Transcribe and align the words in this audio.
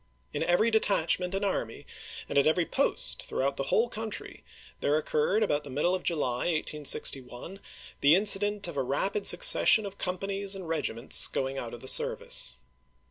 In 0.33 0.41
every 0.41 0.71
detachment 0.71 1.35
and 1.35 1.45
army, 1.45 1.85
and 2.27 2.35
at 2.35 2.47
every 2.47 2.65
post, 2.65 3.21
throughout 3.21 3.55
the 3.57 3.65
whole 3.65 3.87
country, 3.87 4.43
there 4.79 4.97
occurred 4.97 5.43
about 5.43 5.63
the 5.63 5.69
middle 5.69 5.93
of 5.93 6.01
July, 6.01 6.47
1861, 6.55 7.59
the 7.99 8.15
incident 8.15 8.67
of 8.67 8.77
a 8.77 8.81
rapid 8.81 9.27
succession 9.27 9.85
of 9.85 9.99
companies 9.99 10.55
and 10.55 10.67
regiments 10.67 11.27
going 11.27 11.59
out 11.59 11.75
of 11.75 11.81
the 11.81 11.87
service. 11.87 12.55